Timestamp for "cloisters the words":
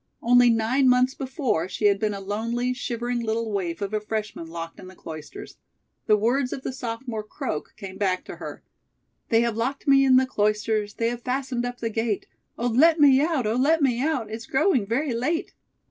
4.95-6.51